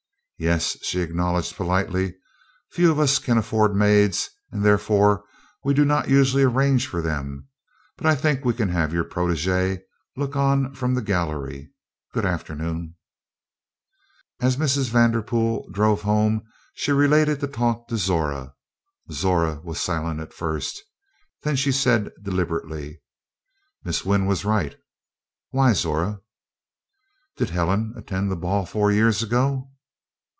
"Yes," 0.43 0.75
she 0.81 1.01
acknowledged 1.01 1.55
politely, 1.55 2.15
"few 2.71 2.89
of 2.91 2.97
us 2.97 3.19
can 3.19 3.37
afford 3.37 3.75
maids, 3.75 4.27
and 4.51 4.65
therefore 4.65 5.23
we 5.63 5.71
do 5.75 5.85
not 5.85 6.09
usually 6.09 6.41
arrange 6.41 6.87
for 6.87 6.99
them; 6.99 7.47
but 7.95 8.07
I 8.07 8.15
think 8.15 8.43
we 8.43 8.55
can 8.55 8.69
have 8.69 8.91
your 8.91 9.03
protégée 9.05 9.81
look 10.17 10.35
on 10.35 10.73
from 10.73 10.95
the 10.95 11.03
gallery. 11.03 11.69
Good 12.11 12.25
afternoon." 12.25 12.95
As 14.39 14.57
Mrs. 14.57 14.89
Vanderpool 14.89 15.69
drove 15.71 16.01
home 16.01 16.41
she 16.73 16.91
related 16.91 17.39
the 17.39 17.47
talk 17.47 17.87
to 17.89 17.97
Zora. 17.97 18.55
Zora 19.11 19.61
was 19.63 19.79
silent 19.79 20.19
at 20.21 20.33
first. 20.33 20.81
Then 21.43 21.55
she 21.55 21.71
said 21.71 22.09
deliberately: 22.19 23.03
"Miss 23.83 24.03
Wynn 24.03 24.25
was 24.25 24.43
right." 24.43 24.75
"Why, 25.51 25.73
Zora!" 25.73 26.21
"Did 27.37 27.51
Helene 27.51 27.93
attend 27.95 28.31
the 28.31 28.35
ball 28.35 28.65
four 28.65 28.91
years 28.91 29.21
ago?" 29.21 29.67